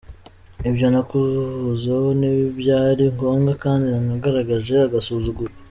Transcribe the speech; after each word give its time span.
Ibyo 0.69 0.87
nakuvuzeho 0.93 2.07
nti 2.19 2.31
byari 2.59 3.03
ngombwa 3.15 3.51
kandi 3.63 3.85
nagaragaje 4.07 4.73
agasuzuguro. 4.87 5.51